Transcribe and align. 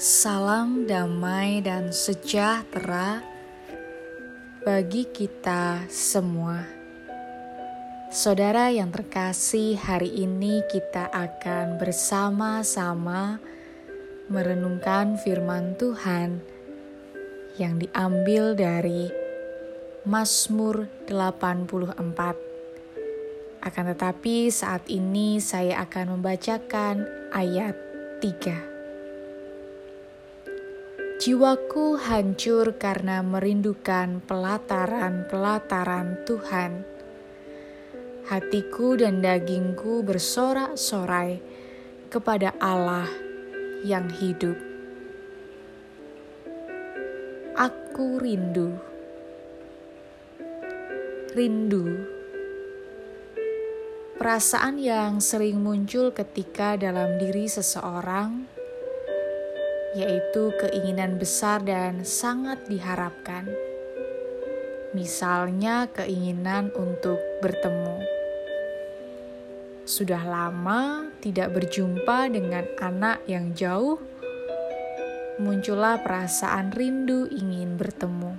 Salam 0.00 0.88
damai 0.88 1.60
dan 1.60 1.92
sejahtera 1.92 3.20
bagi 4.64 5.04
kita 5.04 5.84
semua. 5.92 6.64
Saudara 8.08 8.72
yang 8.72 8.88
terkasih, 8.88 9.76
hari 9.76 10.24
ini 10.24 10.64
kita 10.72 11.04
akan 11.12 11.76
bersama-sama 11.76 13.44
merenungkan 14.32 15.20
firman 15.20 15.76
Tuhan 15.76 16.40
yang 17.60 17.76
diambil 17.76 18.56
dari 18.56 19.12
Mazmur 20.08 20.88
84. 21.12 23.60
Akan 23.60 23.84
tetapi 23.92 24.48
saat 24.48 24.88
ini 24.88 25.44
saya 25.44 25.84
akan 25.84 26.16
membacakan 26.16 27.04
ayat 27.36 27.76
3. 28.24 28.69
Jiwaku 31.20 32.00
hancur 32.00 32.80
karena 32.80 33.20
merindukan 33.20 34.24
pelataran-pelataran 34.24 36.24
Tuhan. 36.24 36.80
Hatiku 38.24 38.96
dan 38.96 39.20
dagingku 39.20 40.00
bersorak-sorai 40.00 41.44
kepada 42.08 42.56
Allah 42.56 43.04
yang 43.84 44.08
hidup. 44.08 44.56
Aku 47.52 48.16
rindu, 48.16 48.80
rindu, 51.36 52.00
perasaan 54.16 54.80
yang 54.80 55.20
sering 55.20 55.60
muncul 55.60 56.16
ketika 56.16 56.80
dalam 56.80 57.20
diri 57.20 57.44
seseorang 57.44 58.59
yaitu 59.90 60.54
keinginan 60.54 61.18
besar 61.18 61.58
dan 61.66 62.06
sangat 62.06 62.62
diharapkan. 62.70 63.50
Misalnya, 64.94 65.86
keinginan 65.90 66.70
untuk 66.74 67.18
bertemu. 67.42 68.02
Sudah 69.86 70.22
lama 70.22 71.10
tidak 71.18 71.54
berjumpa 71.54 72.30
dengan 72.30 72.66
anak 72.78 73.26
yang 73.26 73.54
jauh, 73.54 73.98
muncullah 75.42 75.98
perasaan 75.98 76.70
rindu 76.70 77.26
ingin 77.26 77.74
bertemu. 77.74 78.38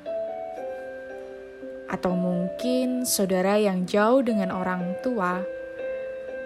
Atau 1.91 2.16
mungkin 2.16 3.03
saudara 3.03 3.59
yang 3.59 3.83
jauh 3.83 4.23
dengan 4.23 4.55
orang 4.55 4.95
tua, 5.03 5.44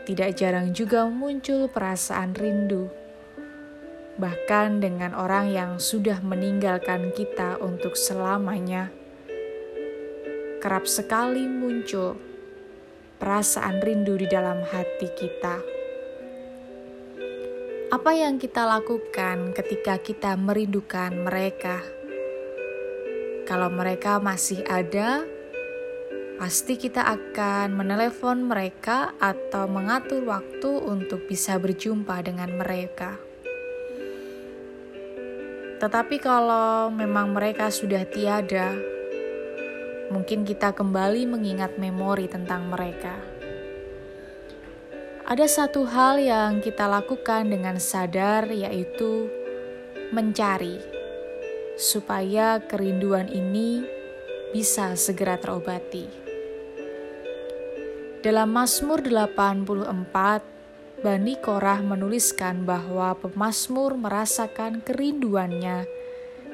tidak 0.09 0.38
jarang 0.38 0.73
juga 0.73 1.06
muncul 1.06 1.70
perasaan 1.70 2.33
rindu 2.33 3.05
bahkan 4.16 4.80
dengan 4.80 5.11
orang 5.11 5.52
yang 5.52 5.71
sudah 5.75 6.23
meninggalkan 6.23 7.11
kita 7.11 7.59
untuk 7.59 7.99
selamanya. 7.99 8.91
Kerap 10.63 10.88
sekali 10.88 11.45
muncul 11.45 12.16
perasaan 13.19 13.83
rindu 13.83 14.16
di 14.19 14.27
dalam 14.27 14.63
hati 14.63 15.08
kita. 15.13 15.55
Apa 17.93 18.11
yang 18.11 18.41
kita 18.41 18.66
lakukan 18.66 19.55
ketika 19.55 20.02
kita 20.02 20.36
merindukan 20.36 21.16
mereka? 21.21 21.80
Kalau 23.45 23.69
mereka 23.69 24.17
masih 24.17 24.66
ada, 24.66 25.21
pasti 26.41 26.81
kita 26.81 27.05
akan 27.05 27.77
menelepon 27.77 28.49
mereka 28.49 29.13
atau 29.21 29.69
mengatur 29.69 30.25
waktu 30.25 30.71
untuk 30.81 31.30
bisa 31.30 31.61
berjumpa 31.61 32.25
dengan 32.25 32.58
mereka. 32.58 33.34
Tetapi 35.76 36.23
kalau 36.23 36.88
memang 36.88 37.36
mereka 37.36 37.68
sudah 37.68 38.08
tiada, 38.08 38.72
mungkin 40.08 40.48
kita 40.48 40.72
kembali 40.72 41.27
mengingat 41.27 41.76
memori 41.76 42.32
tentang 42.32 42.72
mereka. 42.72 43.20
Ada 45.26 45.49
satu 45.49 45.83
hal 45.89 46.22
yang 46.22 46.61
kita 46.61 46.86
lakukan 46.86 47.49
dengan 47.49 47.82
sadar, 47.82 48.48
yaitu 48.54 49.27
mencari 50.14 50.80
supaya 51.76 52.64
kerinduan 52.64 53.28
ini 53.28 53.83
bisa 54.55 54.95
segera 54.95 55.36
terobati. 55.36 56.08
Dalam 58.23 58.48
Mazmur 58.54 59.04
84 59.04 60.55
Bani 61.05 61.38
Korah 61.38 61.86
menuliskan 61.86 62.66
bahwa 62.66 63.14
pemazmur 63.14 63.93
merasakan 63.93 64.82
kerinduannya 64.82 65.86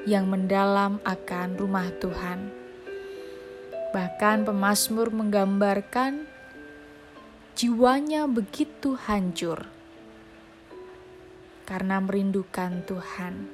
yang 0.04 0.28
mendalam 0.28 1.00
akan 1.08 1.56
rumah 1.56 1.88
Tuhan. 2.04 2.52
Bahkan 3.96 4.44
pemazmur 4.44 5.08
menggambarkan 5.16 6.28
jiwanya 7.56 8.28
begitu 8.28 9.00
hancur 9.00 9.72
karena 11.64 12.04
merindukan 12.04 12.84
Tuhan. 12.84 13.48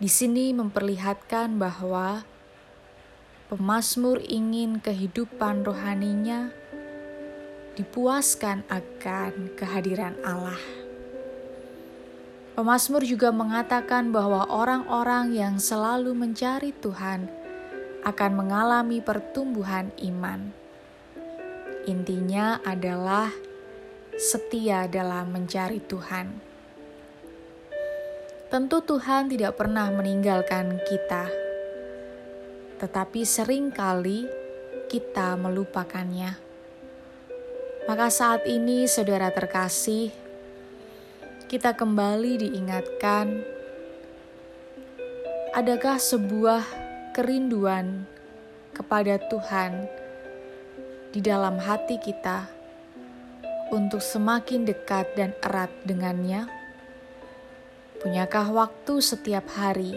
Di 0.00 0.08
sini 0.08 0.56
memperlihatkan 0.56 1.60
bahwa 1.60 2.24
pemazmur 3.52 4.24
ingin 4.24 4.80
kehidupan 4.80 5.68
rohaninya 5.68 6.64
dipuaskan 7.76 8.64
akan 8.72 9.52
kehadiran 9.52 10.16
Allah. 10.24 10.58
Pemasmur 12.56 13.04
juga 13.04 13.28
mengatakan 13.28 14.08
bahwa 14.08 14.48
orang-orang 14.48 15.36
yang 15.36 15.60
selalu 15.60 16.16
mencari 16.16 16.72
Tuhan 16.72 17.28
akan 18.00 18.32
mengalami 18.32 19.04
pertumbuhan 19.04 19.92
iman. 20.00 20.56
Intinya 21.84 22.56
adalah 22.64 23.28
setia 24.16 24.88
dalam 24.88 25.36
mencari 25.36 25.84
Tuhan. 25.84 26.32
Tentu 28.48 28.80
Tuhan 28.80 29.28
tidak 29.28 29.60
pernah 29.60 29.92
meninggalkan 29.92 30.80
kita, 30.88 31.28
tetapi 32.80 33.20
sering 33.28 33.68
kali 33.68 34.24
kita 34.88 35.36
melupakannya. 35.36 36.45
Maka 37.86 38.10
saat 38.10 38.42
ini 38.50 38.90
saudara 38.90 39.30
terkasih, 39.30 40.10
kita 41.46 41.70
kembali 41.70 42.42
diingatkan 42.42 43.46
adakah 45.54 45.94
sebuah 45.94 46.66
kerinduan 47.14 48.02
kepada 48.74 49.22
Tuhan 49.30 49.86
di 51.14 51.22
dalam 51.22 51.62
hati 51.62 52.02
kita 52.02 52.50
untuk 53.70 54.02
semakin 54.02 54.66
dekat 54.66 55.06
dan 55.14 55.30
erat 55.46 55.70
dengannya? 55.86 56.50
Punyakah 58.02 58.50
waktu 58.50 58.98
setiap 58.98 59.46
hari 59.54 59.94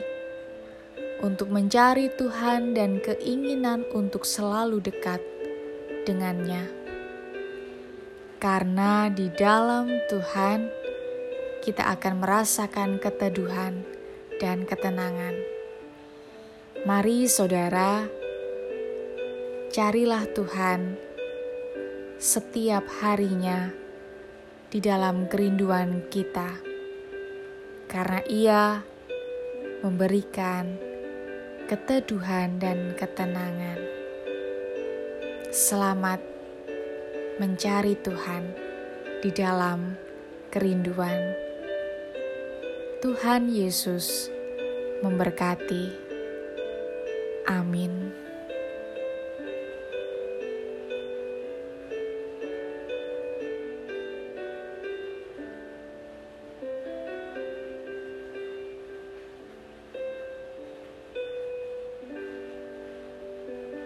untuk 1.25 1.49
mencari 1.49 2.13
Tuhan 2.13 2.77
dan 2.77 3.01
keinginan 3.01 3.81
untuk 3.97 4.29
selalu 4.29 4.77
dekat 4.77 5.25
dengannya? 6.05 6.78
Karena 8.39 9.11
di 9.11 9.27
dalam 9.35 9.91
Tuhan 10.07 10.71
kita 11.59 11.91
akan 11.99 12.23
merasakan 12.23 12.95
keteduhan 12.95 13.83
dan 14.39 14.63
ketenangan. 14.63 15.35
Mari, 16.87 17.27
saudara, 17.27 18.07
carilah 19.75 20.23
Tuhan 20.31 20.95
setiap 22.15 22.87
harinya 23.03 23.75
di 24.71 24.79
dalam 24.79 25.27
kerinduan 25.27 26.07
kita, 26.07 26.63
karena 27.91 28.23
Ia 28.23 28.79
memberikan 29.83 30.79
keteduhan 31.67 32.55
dan 32.55 32.95
ketenangan. 32.95 33.83
Selamat 35.51 36.38
mencari 37.39 37.95
Tuhan 38.03 38.51
di 39.23 39.31
dalam 39.31 39.95
kerinduan. 40.51 41.31
Tuhan 42.99 43.47
Yesus 43.47 44.27
memberkati. 44.99 45.95
Amin. 47.47 48.28